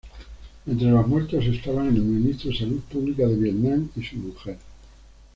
Entre 0.65 0.87
los 0.89 1.07
muertos 1.07 1.45
estaban 1.45 1.89
el 1.95 2.01
Ministro 2.01 2.49
de 2.49 2.57
Salud 2.57 2.79
Pública 2.91 3.27
de 3.27 3.35
Vietnam 3.35 3.87
y 3.95 4.01
su 4.03 4.15
mujer. 4.15 4.57